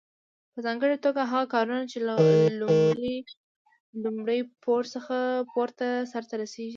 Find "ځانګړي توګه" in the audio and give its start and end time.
0.65-1.21